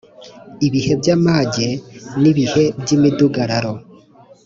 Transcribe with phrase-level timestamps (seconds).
[0.67, 1.67] Ibihe by amage
[2.21, 3.73] n ibihe by imidugararo